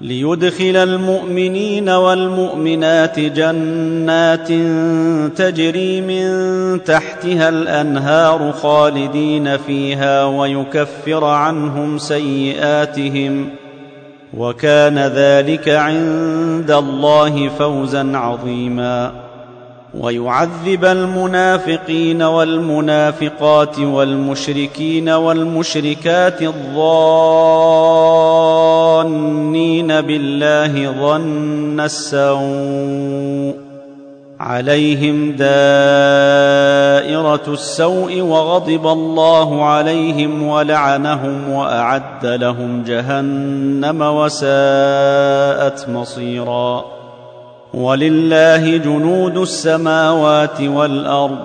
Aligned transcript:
ليدخل 0.00 0.76
المؤمنين 0.76 1.88
والمؤمنات 1.88 3.20
جنات 3.20 4.48
تجري 5.38 6.00
من 6.00 6.84
تحتها 6.84 7.48
الأنهار 7.48 8.52
خالدين 8.52 9.56
فيها 9.56 10.24
ويكفر 10.24 11.24
عنهم 11.24 11.98
سيئاتهم 11.98 13.48
وكان 14.36 14.98
ذلك 14.98 15.68
عند 15.68 16.70
الله 16.70 17.48
فوزا 17.48 18.16
عظيما 18.16 19.12
ويعذب 19.94 20.84
المنافقين 20.84 22.22
والمنافقات 22.22 23.78
والمشركين 23.78 25.08
والمشركات 25.08 26.42
الظانين 29.00 30.00
بالله 30.00 30.92
ظن 30.92 31.80
السوء 31.80 33.54
عليهم 34.40 35.32
دائره 35.32 35.52
السوء 37.48 38.20
وغضب 38.20 38.86
الله 38.86 39.64
عليهم 39.64 40.42
ولعنهم 40.42 41.50
واعد 41.50 42.26
لهم 42.26 42.82
جهنم 42.82 44.02
وساءت 44.02 45.88
مصيرا 45.88 46.84
ولله 47.74 48.76
جنود 48.76 49.36
السماوات 49.36 50.60
والارض 50.60 51.38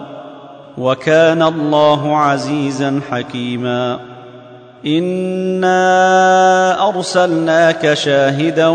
وكان 0.77 1.41
الله 1.41 2.17
عزيزا 2.17 3.01
حكيما 3.11 4.14
انا 4.87 6.89
ارسلناك 6.89 7.93
شاهدا 7.93 8.67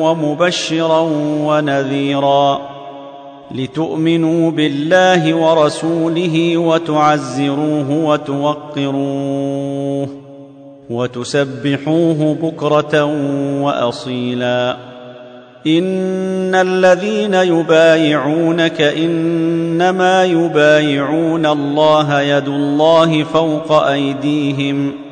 ومبشرا 0.00 1.00
ونذيرا 1.42 2.60
لتؤمنوا 3.54 4.50
بالله 4.50 5.34
ورسوله 5.34 6.56
وتعزروه 6.56 7.90
وتوقروه 8.04 10.08
وتسبحوه 10.90 12.36
بكره 12.42 13.04
واصيلا 13.62 14.76
ان 15.66 16.54
الذين 16.54 17.34
يبايعونك 17.34 18.80
انما 18.80 20.24
يبايعون 20.24 21.46
الله 21.46 22.20
يد 22.20 22.48
الله 22.48 23.24
فوق 23.24 23.72
ايديهم 23.72 25.07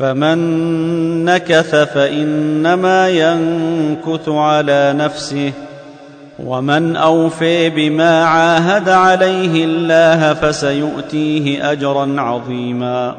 فمن 0.00 1.24
نكث 1.24 1.74
فإنما 1.74 3.08
ينكث 3.08 4.28
على 4.28 4.94
نفسه 4.96 5.52
ومن 6.44 6.96
أوفي 6.96 7.70
بما 7.70 8.24
عاهد 8.24 8.88
عليه 8.88 9.64
الله 9.64 10.34
فسيؤتيه 10.34 11.72
أجرا 11.72 12.20
عظيما. 12.20 13.14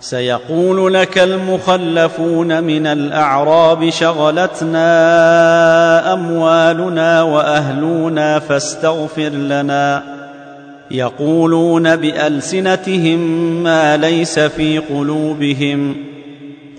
سيقول 0.00 0.94
لك 0.94 1.18
المخلفون 1.18 2.64
من 2.64 2.86
الأعراب 2.86 3.90
شغلتنا 3.90 4.92
أموالنا 6.12 7.22
وأهلنا 7.22 8.38
فاستغفر 8.38 9.28
لنا. 9.28 10.17
يقولون 10.90 11.96
بألسنتهم 11.96 13.18
ما 13.62 13.96
ليس 13.96 14.38
في 14.38 14.78
قلوبهم 14.78 15.96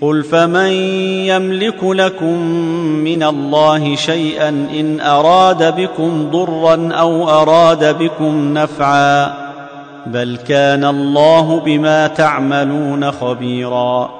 قل 0.00 0.24
فمن 0.24 0.72
يملك 1.26 1.84
لكم 1.84 2.38
من 3.04 3.22
الله 3.22 3.96
شيئا 3.96 4.48
إن 4.48 5.00
أراد 5.00 5.76
بكم 5.76 6.30
ضرا 6.30 6.88
أو 6.92 7.28
أراد 7.28 7.98
بكم 7.98 8.54
نفعا 8.54 9.32
بل 10.06 10.38
كان 10.48 10.84
الله 10.84 11.60
بما 11.60 12.06
تعملون 12.06 13.10
خبيرا 13.10 14.19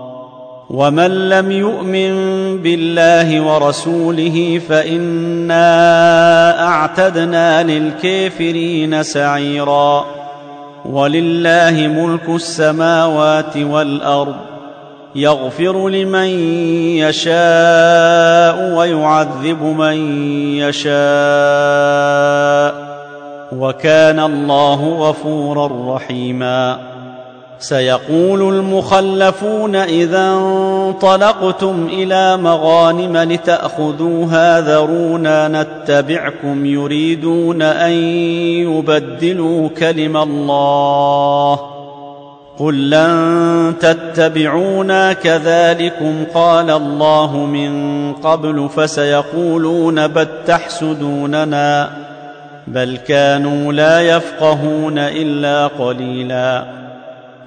ومن 0.71 1.29
لم 1.29 1.51
يؤمن 1.51 2.13
بالله 2.57 3.41
ورسوله 3.41 4.61
فإنا 4.69 5.67
أعتدنا 6.67 7.63
للكافرين 7.63 9.03
سعيرا. 9.03 10.05
ولله 10.85 11.87
ملك 11.87 12.29
السماوات 12.29 13.57
والأرض 13.57 14.35
يغفر 15.15 15.89
لمن 15.89 16.27
يشاء 16.97 18.75
ويعذب 18.75 19.63
من 19.63 20.23
يشاء 20.57 20.91
وكان 23.51 24.19
الله 24.19 25.09
غفورا 25.09 25.95
رحيما. 25.95 26.90
سيقول 27.61 28.55
المخلفون 28.55 29.75
إذا 29.75 30.33
انطلقتم 30.33 31.87
إلى 31.91 32.37
مغانم 32.37 33.17
لتأخذوها 33.17 34.61
ذرونا 34.61 35.47
نتبعكم 35.47 36.65
يريدون 36.65 37.61
أن 37.61 37.91
يبدلوا 38.61 39.69
كلم 39.69 40.17
الله 40.17 41.59
قل 42.59 42.89
لن 42.89 43.73
تتبعونا 43.79 45.13
كذلكم 45.13 46.23
قال 46.33 46.69
الله 46.69 47.37
من 47.37 48.13
قبل 48.13 48.69
فسيقولون 48.75 50.07
بل 50.07 50.27
تحسدوننا 50.47 51.89
بل 52.67 52.97
كانوا 53.07 53.73
لا 53.73 54.01
يفقهون 54.01 54.97
إلا 54.97 55.67
قليلا 55.67 56.80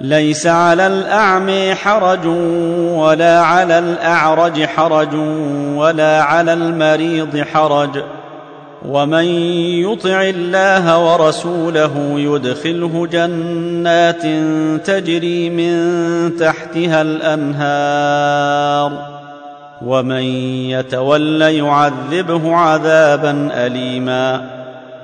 ليس 0.00 0.46
على 0.46 0.86
الاعمي 0.86 1.74
حرج 1.74 2.26
ولا 2.96 3.40
على 3.40 3.78
الأعرج 3.78 4.64
حرج 4.64 5.14
ولا 5.74 6.22
على 6.22 6.52
المريض 6.52 7.44
حرج. 7.52 8.02
ومن 8.88 9.24
يطع 9.84 10.22
الله 10.22 11.12
ورسوله 11.12 11.92
يدخله 12.16 13.06
جنات 13.12 14.22
تجري 14.86 15.50
من 15.50 16.36
تحتها 16.36 17.02
الأنهار. 17.02 18.92
ومن 19.84 20.22
يتول 20.70 21.42
يعذبه 21.42 22.56
عذابا 22.56 23.48
اليما. 23.52 24.63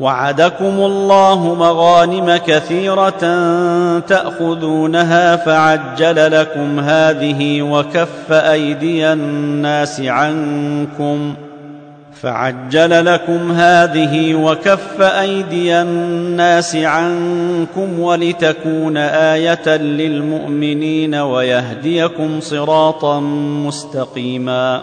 وعدكم 0.00 0.80
الله 0.80 1.54
مغانم 1.54 2.36
كثيرة 2.46 3.20
تأخذونها 3.98 5.36
فعجل 5.36 6.40
لكم 6.40 6.80
هذه 6.80 7.62
وكف 7.62 8.32
أيدي 8.32 9.12
الناس 9.12 10.00
عنكم 10.00 11.34
فعجل 12.22 13.04
لكم 13.04 13.52
هذه 13.52 14.34
وكف 14.34 15.00
أيدي 15.00 15.82
الناس 15.82 16.76
عنكم 16.76 18.00
ولتكون 18.00 18.96
آية 18.96 19.76
للمؤمنين 19.76 21.14
ويهديكم 21.14 22.40
صراطا 22.40 23.20
مستقيما 23.66 24.82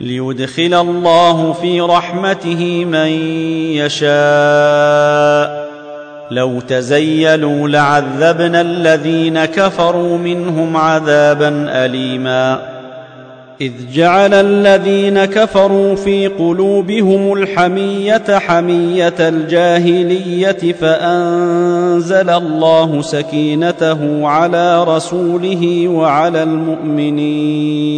ليدخل 0.00 0.74
الله 0.74 1.52
في 1.52 1.80
رحمته 1.80 2.84
من 2.84 3.08
يشاء. 3.72 5.66
لو 6.30 6.60
تزيلوا 6.60 7.68
لعذبنا 7.68 8.60
الذين 8.60 9.44
كفروا 9.44 10.18
منهم 10.18 10.76
عذابا 10.76 11.66
اليما. 11.68 12.76
إذ 13.60 13.72
جعل 13.94 14.34
الذين 14.34 15.24
كفروا 15.24 15.94
في 15.94 16.26
قلوبهم 16.26 17.32
الحمية 17.32 18.24
حمية 18.28 19.14
الجاهلية 19.20 20.72
فأنزل 20.72 22.30
الله 22.30 23.02
سكينته 23.02 24.28
على 24.28 24.84
رسوله 24.84 25.88
وعلى 25.88 26.42
المؤمنين. 26.42 27.96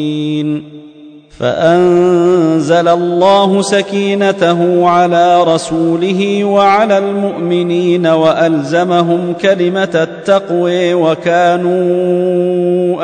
فأنزل 1.38 2.88
الله 2.88 3.62
سكينته 3.62 4.88
على 4.88 5.43
رسوله 5.43 6.44
وعلى 6.44 6.99
المؤمنين 6.99 8.06
وألزمهم 8.06 9.32
كلمة 9.32 9.90
التقوى 9.94 10.94
وكانوا 10.94 12.31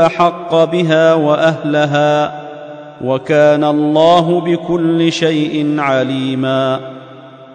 أحق 0.07 0.65
بها 0.65 1.15
وأهلها 1.15 2.45
وكان 3.05 3.65
الله 3.65 4.41
بكل 4.41 5.13
شيء 5.13 5.75
عليما 5.79 6.81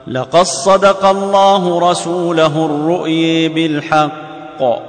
لقد 0.07 0.43
صدق 0.43 1.05
الله 1.05 1.91
رسوله 1.91 2.65
الرؤي 2.65 3.47
بالحق 3.47 4.88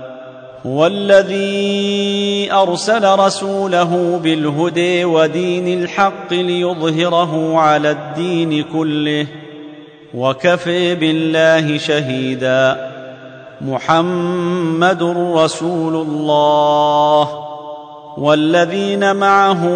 هو 0.65 0.87
الذي 0.87 2.51
أرسل 2.51 3.19
رسوله 3.19 4.19
بالهدى 4.23 5.05
ودين 5.05 5.83
الحق 5.83 6.33
ليظهره 6.33 7.57
على 7.57 7.91
الدين 7.91 8.63
كله 8.63 9.27
وكفي 10.13 10.95
بالله 10.95 11.77
شهيدا. 11.77 12.91
محمد 13.61 15.03
رسول 15.35 15.95
الله. 15.95 17.51
والذين 18.17 19.15
معه 19.15 19.67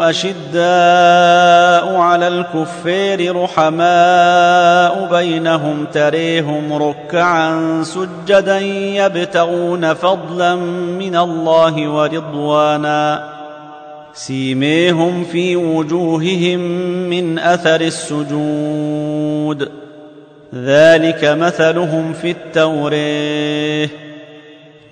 أشداء 0.00 1.96
على 1.96 2.28
الكفار 2.28 3.42
رحماء 3.42 5.08
بينهم 5.10 5.86
تريهم 5.92 6.72
ركعا 6.72 7.82
سجدا 7.82 8.58
يبتغون 8.58 9.94
فضلا 9.94 10.54
من 10.54 11.16
الله 11.16 11.88
ورضوانا. 11.88 13.32
سيميهم 14.14 15.24
في 15.24 15.56
وجوههم 15.56 16.60
من 17.10 17.38
أثر 17.38 17.80
السجود. 17.80 19.68
ذلك 20.54 21.24
مثلهم 21.24 22.12
في 22.12 22.30
التوريه. 22.30 24.01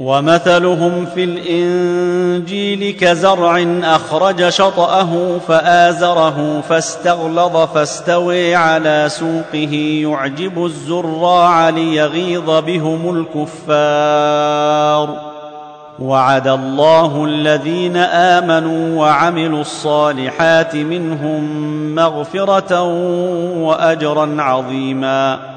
ومثلهم 0.01 1.07
في 1.07 1.25
الإنجيل 1.25 2.97
كزرع 3.01 3.65
أخرج 3.83 4.49
شطأه 4.49 5.39
فآزره 5.49 6.61
فاستغلظ 6.69 7.57
فاستوي 7.57 8.55
على 8.55 9.07
سوقه. 9.09 10.03
يعجب 10.03 10.65
الزراع 10.65 11.69
ليغيظ 11.69 12.51
بهم 12.51 13.27
الكفار. 13.37 15.31
وعد 15.99 16.49
الله 16.49 17.25
الذين 17.25 17.97
آمنوا 17.97 19.01
وعملوا 19.01 19.61
الصالحات 19.61 20.77
منهم 20.77 21.45
مغفرة 21.95 22.83
وأجرا 23.63 24.37
عظيما. 24.39 25.50